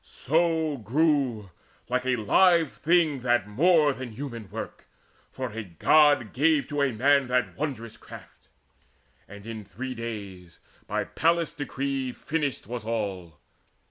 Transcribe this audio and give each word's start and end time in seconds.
So 0.03 0.77
grew 0.77 1.51
Like 1.87 2.07
a 2.07 2.15
live 2.15 2.73
thing 2.73 3.19
that 3.19 3.47
more 3.47 3.93
than 3.93 4.13
human 4.13 4.49
work, 4.49 4.85
For 5.31 5.51
a 5.51 5.63
God 5.63 6.33
gave 6.33 6.67
to 6.69 6.81
a 6.81 6.91
man 6.91 7.27
that 7.27 7.55
wondrous 7.55 7.97
craft. 7.97 8.47
And 9.27 9.45
in 9.45 9.63
three 9.63 9.93
days, 9.93 10.57
by 10.87 11.03
Pallas's 11.03 11.53
decree, 11.53 12.13
Finished 12.13 12.65
was 12.65 12.83
all. 12.83 13.37